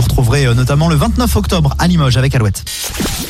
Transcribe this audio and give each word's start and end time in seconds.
vous 0.00 0.08
retrouverez 0.08 0.46
euh, 0.46 0.54
notamment 0.54 0.88
le 0.88 0.96
29 0.96 1.36
octobre 1.36 1.74
à 1.78 1.86
Limoges 1.86 2.16
avec 2.16 2.34
Alouette. 2.34 2.64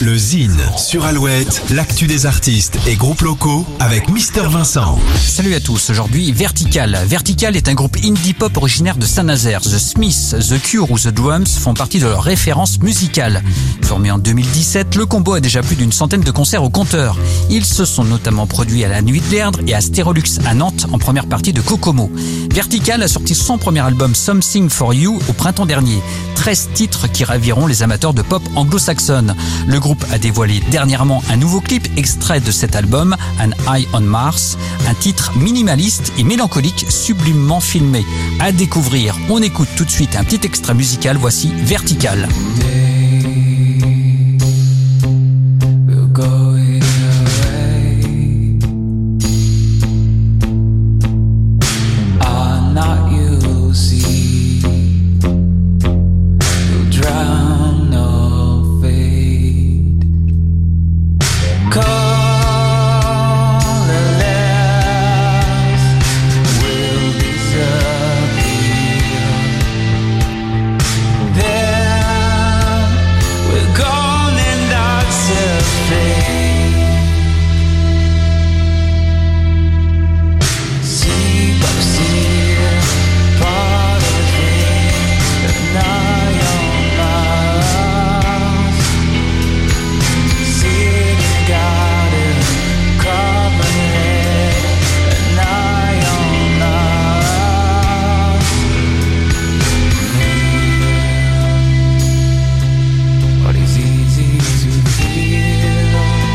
Le 0.00 0.16
Zine 0.16 0.58
sur 0.78 1.04
Alouette, 1.04 1.62
l'actu 1.70 2.06
des 2.06 2.24
artistes 2.24 2.78
et 2.86 2.96
groupes 2.96 3.20
locaux 3.20 3.66
avec 3.80 4.08
Mister 4.08 4.42
Vincent. 4.48 4.98
Salut 5.16 5.54
à 5.54 5.60
tous, 5.60 5.90
aujourd'hui 5.90 6.32
Vertical. 6.32 6.98
Vertical 7.06 7.54
est 7.54 7.68
un 7.68 7.74
groupe 7.74 7.98
indie 8.02 8.32
pop 8.32 8.56
originaire 8.56 8.96
de 8.96 9.04
Saint-Nazaire. 9.04 9.60
The 9.60 9.78
Smiths, 9.78 10.34
The 10.48 10.60
Cure 10.60 10.90
ou 10.90 10.98
The 10.98 11.08
Drums 11.08 11.58
font 11.58 11.74
partie 11.74 11.98
de 11.98 12.06
leurs 12.06 12.22
références 12.22 12.80
musicales. 12.80 13.42
Formé 13.82 14.10
en 14.10 14.18
2017, 14.18 14.96
le 14.96 15.04
combo 15.04 15.34
a 15.34 15.40
déjà 15.40 15.62
plus 15.62 15.76
d'une 15.76 15.92
centaine 15.92 16.22
de 16.22 16.30
concerts 16.30 16.62
au 16.62 16.70
compteur. 16.70 17.18
Ils 17.50 17.66
se 17.66 17.84
sont 17.84 18.04
notamment 18.04 18.46
produits 18.46 18.84
à 18.84 18.88
la 18.88 19.02
Nuit 19.02 19.20
de 19.20 19.30
l'Erdre 19.30 19.60
et 19.66 19.74
à 19.74 19.82
Stérolux 19.82 20.40
à 20.46 20.54
Nantes 20.54 20.86
en 20.92 20.98
première 20.98 21.26
partie 21.26 21.52
de 21.52 21.60
Kokomo. 21.60 22.10
Vertical 22.50 23.02
a 23.02 23.08
sorti 23.08 23.34
son 23.34 23.58
premier 23.58 23.80
album 23.80 24.14
Something 24.14 24.70
for 24.70 24.94
You 24.94 25.18
au 25.28 25.32
printemps 25.34 25.66
dernier. 25.66 26.00
13 26.44 26.68
titres 26.74 27.06
qui 27.10 27.24
raviront 27.24 27.66
les 27.66 27.82
amateurs 27.82 28.12
de 28.12 28.20
pop 28.20 28.42
anglo-saxonne. 28.54 29.34
Le 29.66 29.80
groupe 29.80 30.04
a 30.12 30.18
dévoilé 30.18 30.60
dernièrement 30.70 31.22
un 31.30 31.38
nouveau 31.38 31.62
clip 31.62 31.88
extrait 31.96 32.40
de 32.40 32.50
cet 32.50 32.76
album, 32.76 33.16
An 33.40 33.74
Eye 33.74 33.88
on 33.94 34.00
Mars, 34.00 34.58
un 34.86 34.92
titre 34.92 35.32
minimaliste 35.38 36.12
et 36.18 36.22
mélancolique 36.22 36.84
sublimement 36.90 37.60
filmé. 37.60 38.04
À 38.40 38.52
découvrir, 38.52 39.16
on 39.30 39.40
écoute 39.40 39.68
tout 39.74 39.86
de 39.86 39.90
suite 39.90 40.16
un 40.16 40.24
petit 40.24 40.44
extrait 40.44 40.74
musical, 40.74 41.16
voici 41.16 41.50
Vertical. 41.62 42.28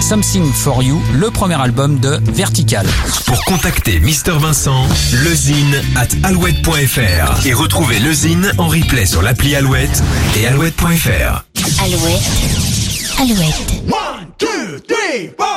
Something 0.09 0.51
for 0.51 0.81
You, 0.81 0.99
le 1.19 1.29
premier 1.29 1.61
album 1.61 1.99
de 1.99 2.19
Vertical. 2.31 2.83
Pour 3.27 3.45
contacter 3.45 3.99
Mister 3.99 4.31
Vincent, 4.31 4.87
lezine 5.23 5.79
at 5.95 6.07
alouette.fr 6.27 7.45
et 7.45 7.53
retrouver 7.53 7.99
le 7.99 8.11
Zine 8.11 8.51
en 8.57 8.69
replay 8.69 9.05
sur 9.05 9.21
l'appli 9.21 9.55
Alouette 9.55 10.01
et 10.35 10.47
alouette.fr. 10.47 11.45
Alouette. 11.83 12.23
Alouette. 13.19 13.83
One, 13.85 14.25
two, 14.39 14.79
three, 14.87 15.29
four. 15.37 15.48